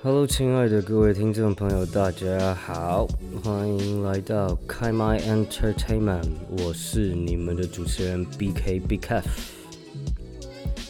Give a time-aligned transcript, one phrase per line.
[0.00, 3.04] Hello，亲爱的各位听众朋友，大家好，
[3.42, 9.26] 欢迎来到开麦 Entertainment，我是你们的主持人 BK Big F。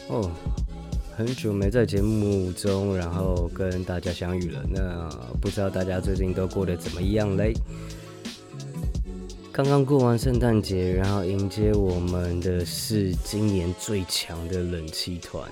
[0.09, 0.29] 哦，
[1.17, 4.63] 很久没在节目中，然后跟大家相遇了。
[4.69, 5.09] 那
[5.41, 7.53] 不知道大家最近都过得怎么样嘞？
[9.51, 15.51] 刚刚过完圣诞节，然后迎接我们的是今年最强的冷气团。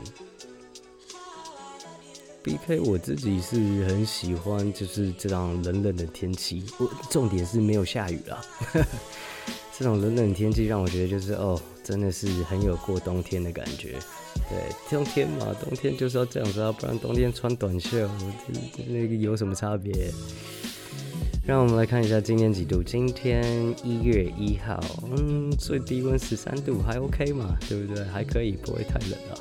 [2.47, 3.57] B K，我自己是
[3.89, 6.63] 很喜欢，就是这样冷冷的天气。
[6.79, 8.41] 我重点是没有下雨啦。
[9.77, 13.95] 这种冷冷天气让我觉得就是哦，真的是很有过冬天的感觉。
[14.49, 18.09] 对，冬天嘛，冬天就是要这样子啊，不然冬天穿短袖，
[18.87, 20.09] 那个有什么差别？
[21.45, 22.81] 让我们来看一下今天几度。
[22.81, 24.81] 今天一月一号，
[25.17, 28.05] 嗯，最低温十三度，还 OK 嘛，对不对？
[28.05, 29.35] 还可以，不会太冷啊。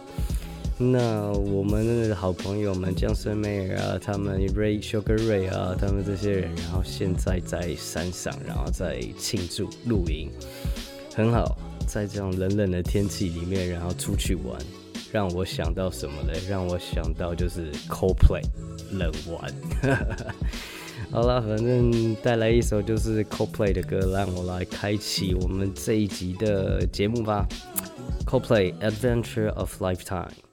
[0.79, 10.31] 那我们的好朋友们，江森梅尔啊，他们 Ray Sugar Ray 啊，他们这些人，然后现在在山上，然后在庆祝露营，
[11.15, 14.61] 很好，在这种冷冷的天气里面，然后出去玩，
[15.11, 16.39] 让我想到什么嘞？
[16.47, 18.43] 让我想到就是 Coldplay
[18.93, 19.55] 冷玩。
[21.11, 27.47] 好了，反正带来一首就是 Coldplay 的歌，让我来开启我们这一集的节目吧。
[28.27, 30.46] Coldplay Adventure of Lifetime。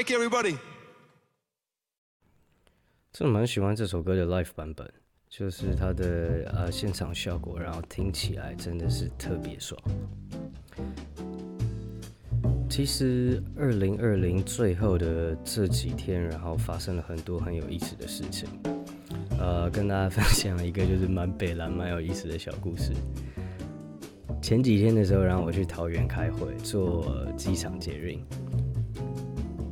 [0.00, 0.56] Everybody.
[3.12, 4.90] 真的蛮喜欢这首歌的 live 版本，
[5.28, 9.78] 就是它的呃现场效果，然后听起来真的是特别爽。
[12.68, 18.48] 其实二零二零最后的这几天，然后发生了很多很有意思的事情。
[19.38, 22.92] 呃，跟大家分享一个就是蛮北蓝、蛮有意思的小故事。
[24.40, 28.24] 前几天的时候，然后我去桃园开会，坐机场捷运。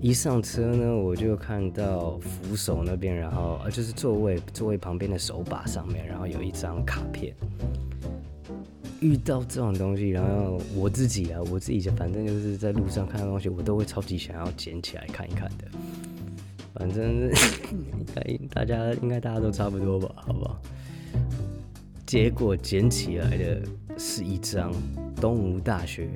[0.00, 7.34] 一上车呢，我就看到扶手那边，然后呃，就是座位座位旁边的手把上面，然后有一张卡片。
[9.00, 15.64] 遇到这种东西，然后我自己啊，我自己就反正就是在路上看到东西，我都会超级想要捡起来看一看的。
[16.74, 17.28] 反正
[18.26, 20.60] 应该大家应该大家都差不多吧，好不好？
[22.06, 23.62] 结果捡起来的
[23.98, 24.72] 是一张
[25.20, 26.08] 东吴大学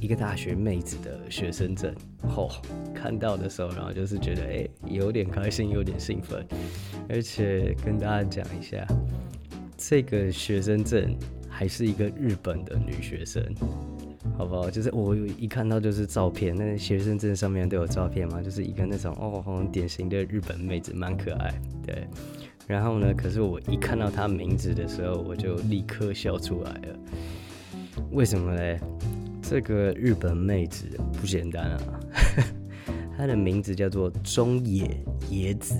[0.00, 1.94] 一个大学妹子的学生证。
[2.22, 2.48] 哦，
[2.94, 6.44] 看到的时候，然后就是觉得哎，有点开心，有点兴奋，
[7.08, 8.86] 而且跟大家讲一下，
[9.76, 11.14] 这个学生证。
[11.52, 13.44] 还是一个日本的女学生，
[14.38, 14.70] 好不好？
[14.70, 21.52] 就是我一看到就是照片，那学生证上面都有照片嘛，就是一个那种哦，很典型的日本妹子，蛮可爱。
[21.84, 22.06] 对，
[22.66, 26.98] 然后呢，可是我一看到她名字的时候，我就立刻笑出来了。
[28.10, 28.80] 为什么嘞？
[29.50, 31.80] 这个日本妹子不简单啊，
[33.18, 34.88] 她的名字叫做中野
[35.32, 35.74] 椰子，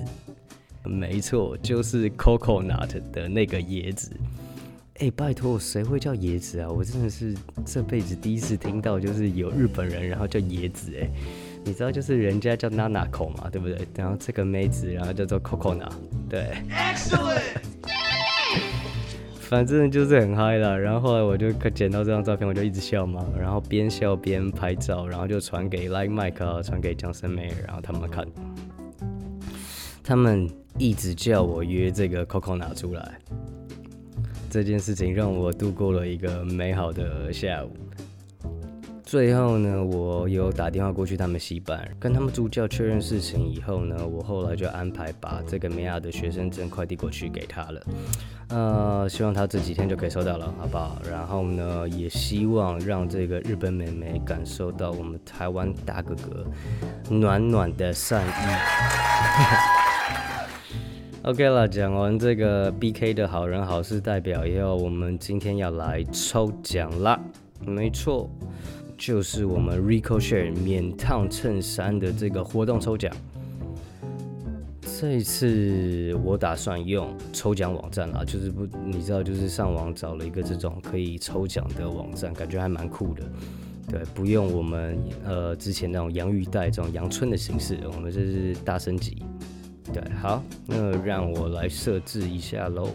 [0.83, 4.11] 没错，就是 coconut 的那个椰子。
[4.99, 6.69] 哎，拜托，谁会叫椰子啊？
[6.69, 7.33] 我真的是
[7.65, 10.93] 这辈子第一次听到，就是有日本人然后叫椰子。
[11.01, 11.09] 哎，
[11.65, 13.87] 你知道，就是人家叫娜娜口嘛，对不对？
[13.95, 15.93] 然后这个妹子，然后叫做 coconut，
[16.29, 16.57] 对。
[19.51, 20.77] 反正就是很嗨啦。
[20.77, 28.25] 然后后来我就捡到这张照片，我就一直笑嘛，然后边笑边拍照，然后就传给 Like Mike 啊，传给江森美，然后他们看，
[30.05, 30.49] 他们
[30.79, 33.19] 一直叫我约这个 Coco 拿出来。
[34.49, 37.73] 这件事情让我度过了一个美好的下午。
[39.11, 47.83] 最后呢，我有打电话过去他们西班，跟他们助教确认事情以后呢，我后来就安排把这个美亚的学生证快递过去给他了。
[48.51, 51.03] 呃，希望他这几天就可以收到了，好不好？
[51.11, 56.47] 然后呢，也希望让这个日本妹妹感受到我们台湾大哥哥
[57.13, 58.31] 暖暖的善意。
[61.29, 67.19] OK 了，讲完这个 BK 的好人好事代表以后，我们今天要来抽奖啦。
[67.67, 68.31] 没错，
[69.01, 73.11] 就是我们 RicoShare 免烫衬衫的这个活动抽奖。
[74.83, 83.23] 这一次我打算用抽奖网站啦，就是不，你知道，就是上网找了一个这种可以抽奖的网站，感觉还蛮酷的。
[83.89, 89.23] 对，不用我们呃之前那种洋芋袋这种阳春的形式，我们这是大升级。
[89.95, 92.91] 对，好，那让我来设置一下喽。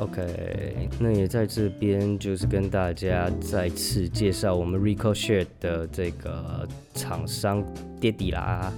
[0.00, 7.62] OK，那也在这边就是跟大家再次介绍我们 Ricochet 的这个厂商
[8.00, 8.72] 爹地啦。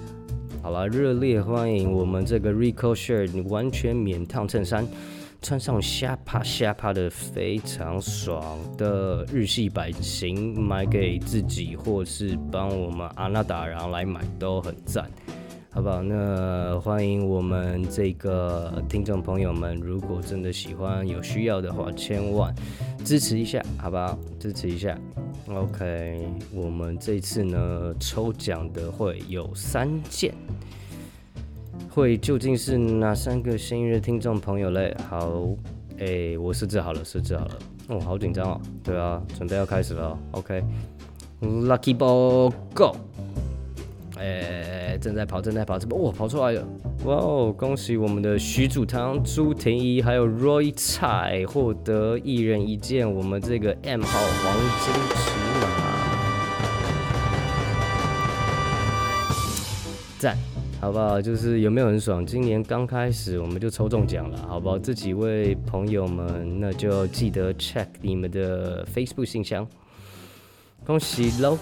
[0.61, 4.85] 好了，热烈欢迎我们这个 Ricochet 完全免烫衬衫，
[5.41, 15.09] 穿上瞎趴瞎趴的非常爽的日系版型，买给自己或是帮我们阿娜达然后来买都很赞。
[15.75, 16.03] 好不好？
[16.03, 22.55] 那欢迎我们这个听众朋友们，如果真的喜欢、有需要的话，千万
[23.07, 24.19] 支持一下，好不好？
[24.39, 24.95] 支持一下。
[25.49, 30.35] OK，我们这次呢抽奖的会有三件，
[31.89, 34.95] 会究竟是哪三个幸运的听众朋友嘞？
[35.09, 35.49] 好，
[35.99, 37.59] 哎，我设置好了，设置好了。
[37.89, 38.61] 哦，好紧张哦。
[38.85, 40.19] 对啊，准备要开始了。
[40.33, 42.95] OK，Lucky Ball Go。
[44.23, 46.65] 哎，正在跑，正在跑，这哇，跑出来了！
[47.05, 55.67] 哇哦，恭喜我们的徐祖堂、朱婷怡还有 Roy 蔡获得一人一件我们这个 M 号黄金尺码，
[60.21, 60.39] 赞，
[60.81, 61.21] 好不好？
[61.21, 62.25] 就是有没有很爽？
[62.25, 64.79] 今年刚开始我们就抽中奖了，好不好？
[64.79, 69.67] 这几位朋友们，那就记得 check 你们的 Facebook 信箱，
[70.87, 71.59] 恭喜喽！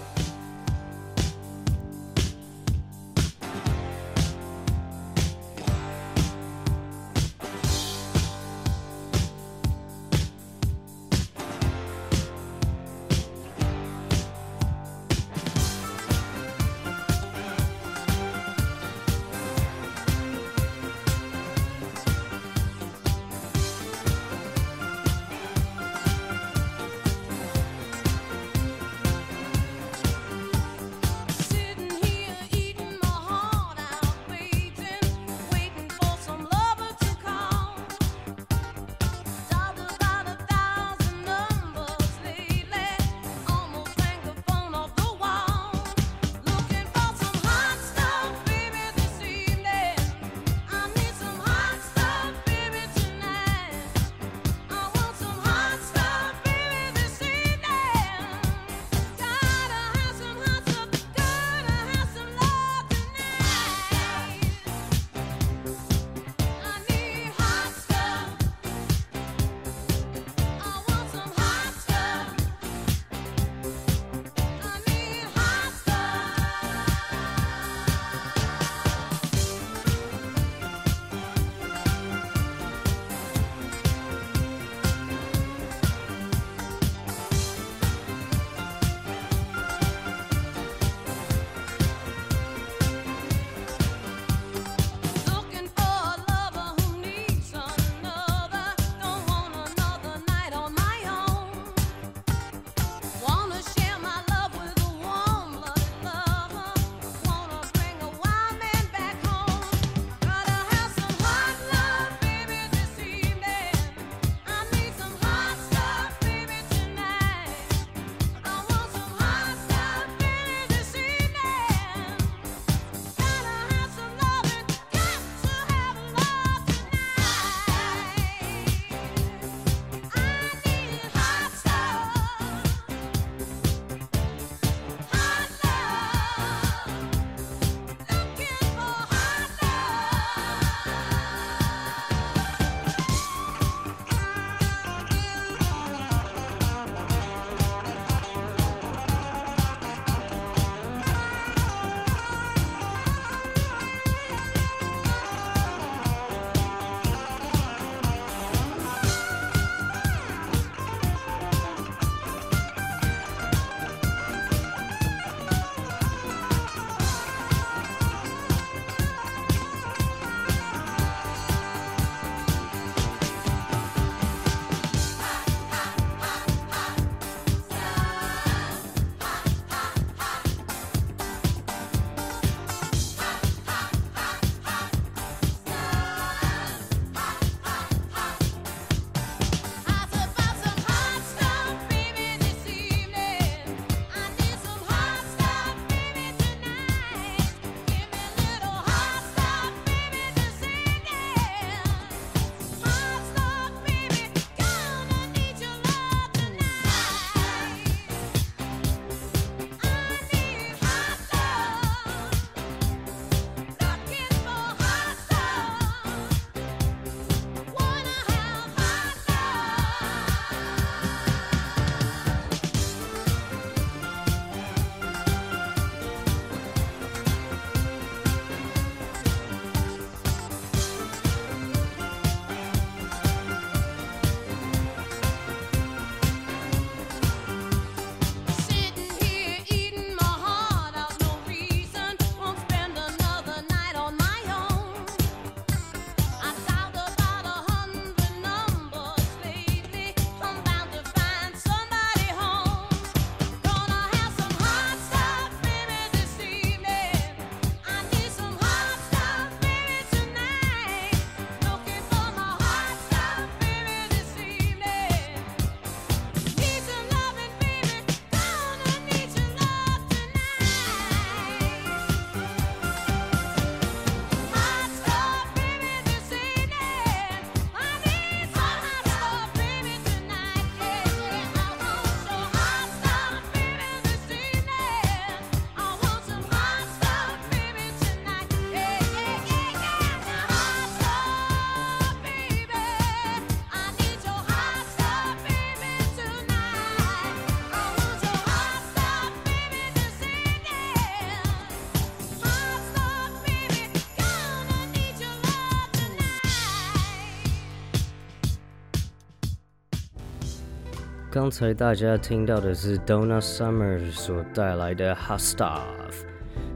[311.41, 315.81] 刚才大家听到的是 Donna Summer 所带来的 Hot Stuff，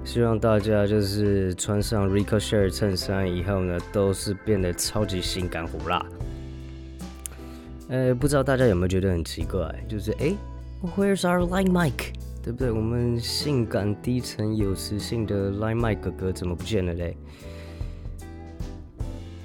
[0.03, 6.03] 希望大家就是穿上 Ricochet 衬衫以后呢，都是变得超级性感火辣。
[7.89, 10.33] 呃，不知道大家有没有觉得很奇怪，就是哎
[10.97, 12.15] ，Where's our line Mike？
[12.41, 12.71] 对不对？
[12.71, 17.15] 我们性感低沉有磁性的 line Mike 哥哥怎么不见了嘞？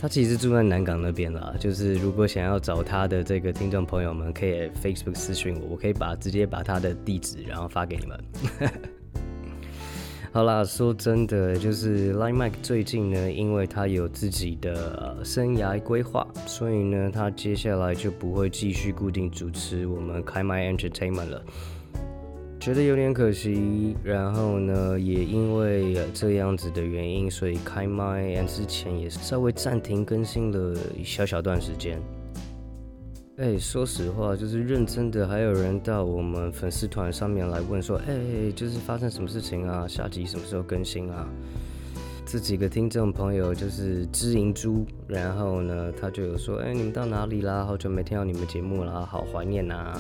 [0.01, 8.19] 他其实住在南港那边啦，就是如果想要找他的这个听众朋友们，可以 Facebook 私讯我，我可以把直接把他的地址然后发给你们。
[10.33, 21.43] 好啦，说真的，就是 Line Mike 最近呢，因为他有自己的生涯规划，所以呢，他接下来就不会继续固定主持我们开麦 Entertainment 了。
[22.61, 31.99] 觉得有点可惜，然后呢，也因为这样子的原因，所以开麦之前也稍微暂停更新了一小小段时间。
[33.39, 39.89] 哎，说实话，就是认真的，还有人到我们粉丝团上面来问说，哎，就是发生什么事情啊？
[39.89, 41.27] 下集什么时候更新啊？
[42.27, 47.65] 这几个听众朋友就是知银珠，然后呢，他就有说，哎，你们到哪里啦？
[47.65, 49.99] 好久没听到你们节目啦，好怀念呐。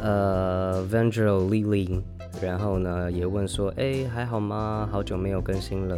[0.00, 2.00] 呃 v e n g e l Lily，
[2.42, 4.88] 然后呢也问说，哎，还好吗？
[4.90, 5.96] 好久没有更新了。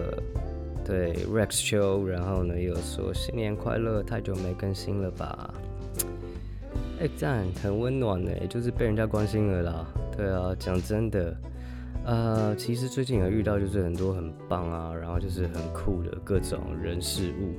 [0.85, 5.53] 对，Rex Show，然后呢又说新年快乐，太久没更新了吧？
[7.01, 9.87] 哎，这样很温暖呢，就是被人家关心了啦。
[10.17, 11.37] 对啊，讲真的，
[12.05, 17.55] 呃，其实最近有遇到就是很多很棒啊，然后就是很酷的各种人事物。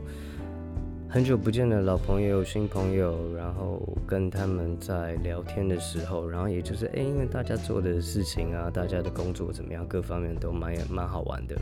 [1.14, 11.58] 很久不见的老朋友、新朋友，然后跟他们在聊天的时候，然后也就是哎，因为大家做的事情啊，大家的工作怎么样，各方面都蛮蛮好玩的。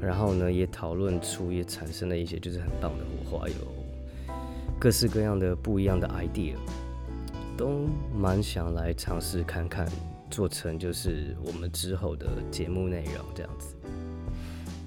[0.00, 3.54] 然后呢，也讨论出也产生了一些就是很棒的火花，有
[4.78, 6.54] 各式各样的不一样的 idea，
[7.56, 9.84] 都蛮想来尝试看看，
[10.30, 13.74] 做成就是我们之后的节目内容这样子。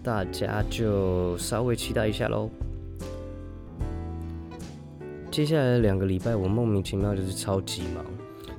[0.02, 2.50] 大家就稍微期待一下喽。
[5.36, 8.06] 接下来两个礼拜，我莫名其妙就是超级忙，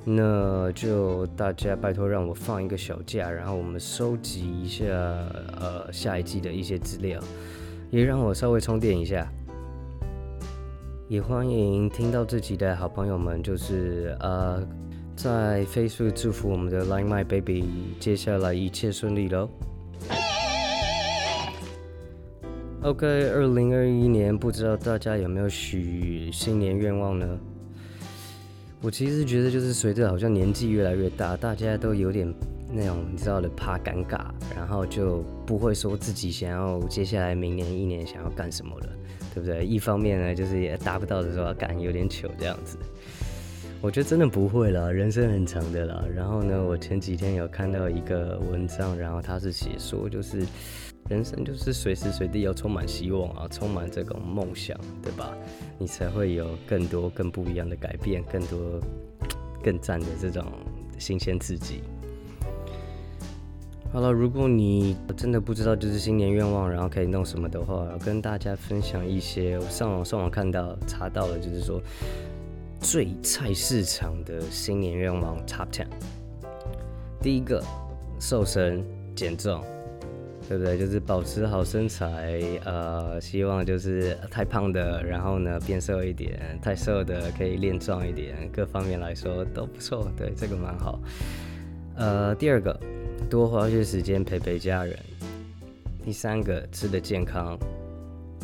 [0.04, 4.84] 那就大家拜托让我放一个小假，然后我们收集一下
[5.58, 7.18] 呃下一季的一些资料，
[7.88, 9.26] 也让我稍微充电一下。
[11.08, 14.62] 也欢迎听到这集的好朋友们，就是呃
[15.16, 17.64] 在飞速祝福我们的 Line My Baby，
[17.98, 19.48] 接下来一切顺利喽。
[22.86, 27.26] OK，二零二一年不知道大家有没有许新年愿望呢？
[28.80, 32.32] 我其实觉得就是随着好像年纪越来越大，大家都有点
[32.72, 38.86] 那种你知道的怕尴尬，然后就不会说自己想要接下来明年一年想要干什么了，
[39.34, 39.66] 对不对？
[39.66, 42.78] 一方面呢，就是也达不到的时候干有点糗这样子。
[43.80, 46.04] 我觉得真的不会了，人生很长的啦。
[46.14, 50.46] 然后呢，我前几天有看到一个文章，然后他是写说就是。
[51.08, 55.32] 人生就是随时随地要充满希望啊，充满这种梦想，对吧？
[55.78, 58.58] 你才会有更多更不一样的改变，更多
[59.62, 60.44] 更赞的这种
[60.98, 61.80] 新鲜刺激。
[63.92, 69.56] 好了，如果你真的不知道就是新年愿望，然后可以弄什么的话，跟大家分享一些。
[69.58, 71.80] 我上网上网看到查到了，就是说
[72.80, 75.86] 最菜市场的新年愿望 Top Ten。
[77.22, 77.62] 第一个，
[78.18, 79.62] 瘦身减重。
[80.48, 80.78] 对不对？
[80.78, 86.32] 就是保持好身材，呃，希望就是太胖的，然后呢变瘦一点；
[86.62, 90.08] 太瘦的可以练壮一点，各方面来说都不错。
[90.16, 91.00] 对，这个蛮好。
[91.96, 92.78] 呃，第二个，
[93.28, 94.94] 多花些时间陪陪家人；
[96.04, 97.56] 第三个，吃的健康；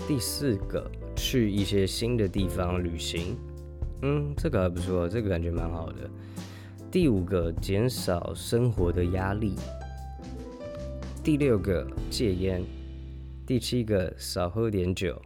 [0.09, 3.37] 第四个，去一些新的地方旅行。
[4.03, 6.11] 嗯，这个还不错，这个感觉蛮好的。
[6.91, 9.55] 第五个，减少生活的压力。
[11.25, 12.65] 第六个戒烟，
[13.47, 15.23] 第七个少喝点酒，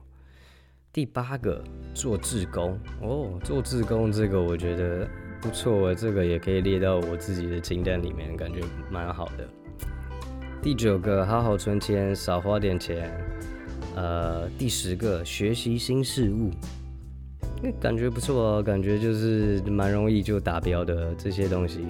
[0.93, 5.09] 第八个做志工哦，做志工这个我觉得
[5.41, 9.49] 不错，这个也可以列到我自己的清单里面，感觉蛮好的。
[10.61, 13.11] 第九个好好存钱，少花点钱。
[13.95, 16.51] 呃，第十个学习新事物，
[17.81, 21.87] 感觉不错哦，感觉就是蛮容易就达标的这些东西。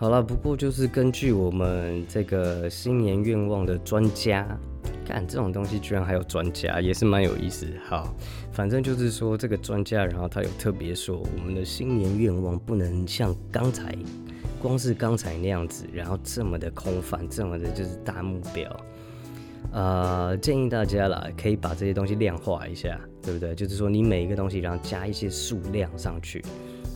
[0.00, 4.46] 好了，不过就是根据我们这个新年愿望的专家，
[5.04, 7.66] 看这种东西居然还有专家，也是蛮有意思。
[7.88, 8.14] 好，
[8.52, 13.92] 反正就是说这个专家，然后他有特别说，我们的新年愿望不能像刚才，
[14.62, 18.80] 光是刚才那样子，然后这么的空泛，这么的就是大目标。
[19.72, 23.52] 呃，建议大家啦，可以把这些东西量化一下，对不对？
[23.52, 26.40] 就是说，你每一个东西，然后加一些数量上去。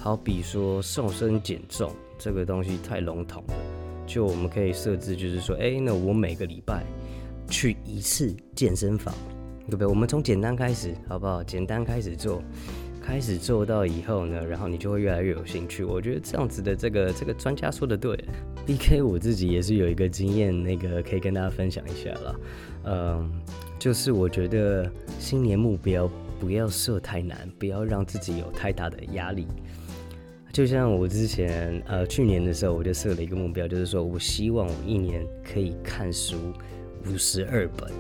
[0.03, 3.55] 好比说瘦身减重这个东西太笼统了，
[4.05, 6.85] 就我们可以设置，就是说，哎，那我每个礼拜
[7.49, 9.15] 去一次健身房，
[9.67, 9.87] 对不对？
[9.87, 11.41] 我们从简单开始，好不好？
[11.45, 12.43] 简单开始做，
[13.01, 15.85] 开始做到以后呢，然后你就会越来越有兴趣。
[15.85, 18.19] 我觉得这样子的这个这个专家说的对。
[18.67, 22.41] B K 我自己也是有一个经验，那个可以跟大家分享一下了。
[22.87, 23.33] 嗯，
[23.79, 26.11] 就是我觉得新年目标
[26.41, 29.47] 不要设太难，不要让自己有太大的压力。
[30.53, 36.37] 就像我之前，呃，去年的时候，我就设了一个目标，就是说我希望我一年可以看书
[37.07, 37.91] 五十二本，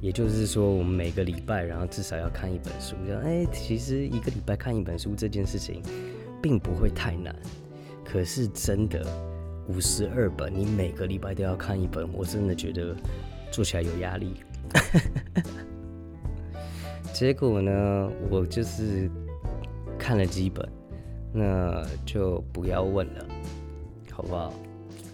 [0.00, 2.96] 也就是说，我们每个礼拜，然后至少要看一本书。
[3.06, 5.82] 这样，哎，其实一个礼拜看一本书这件事情，
[6.40, 7.36] 并不会太难。
[8.06, 9.06] 可是真的
[9.68, 12.96] 五十二本，你每个礼拜都要看一本，我真的觉得
[13.50, 14.32] 做起来有压力。
[17.12, 19.10] 结果呢，我就是
[19.98, 20.66] 看了几本。
[21.38, 23.24] 那就不要问了，
[24.10, 24.52] 好不好？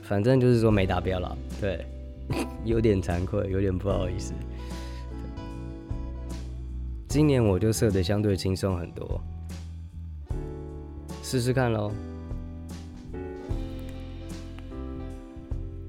[0.02, 1.84] 反正就是说没达标了，对，
[2.64, 4.32] 有点惭愧，有点不好意思。
[7.08, 9.20] 今年我就设的相对轻松很多，
[11.22, 11.92] 试试看喽。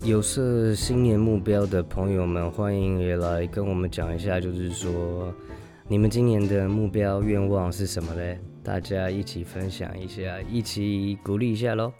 [0.04, 5.34] 有设新年目标的朋友们，欢迎也来跟我们讲一下，就是说
[5.88, 8.40] 你们今年的目标愿望是什么嘞？
[8.66, 11.94] 大家一起分享一下，一起鼓励一下喽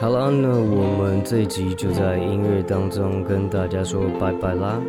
[0.00, 4.80] 好了，那我们这一集就在音乐当中跟大家说拜拜啦！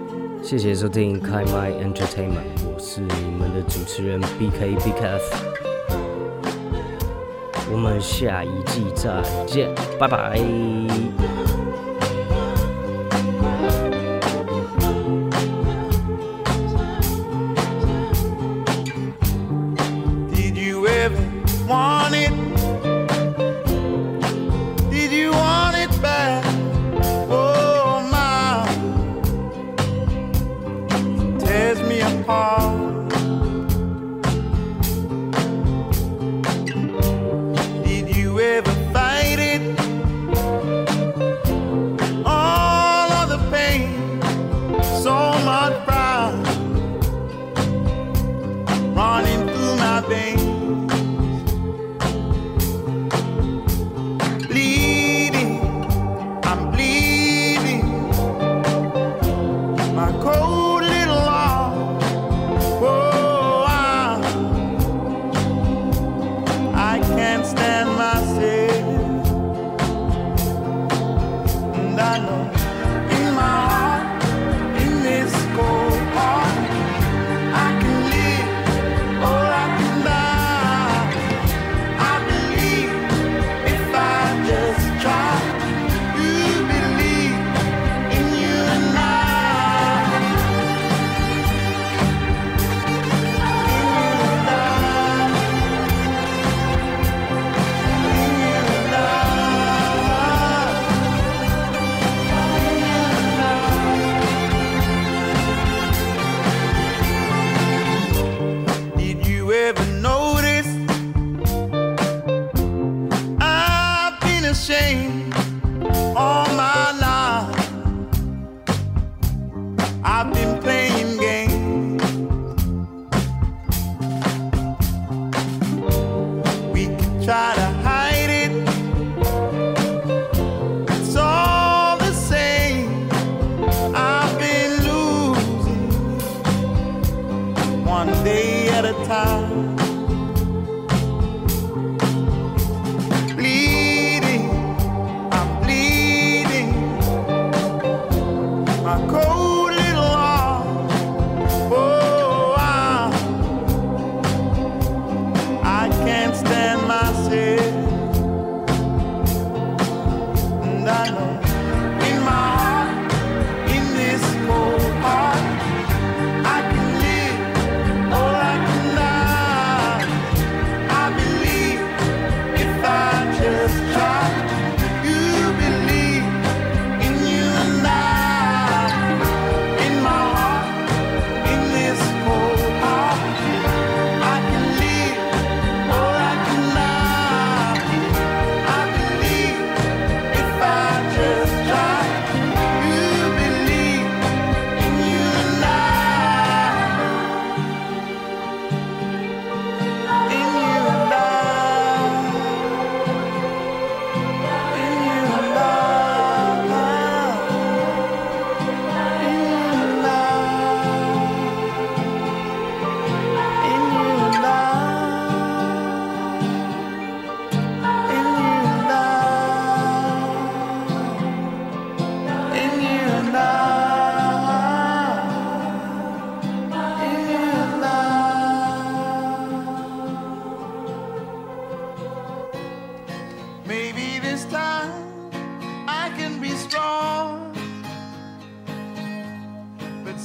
[0.41, 5.68] 谢谢收听开麦 Entertainment，我是你们的主持人 BK BKF。
[7.79, 10.37] 我们下一季再见，拜拜。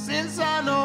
[0.04, 0.83] Since I know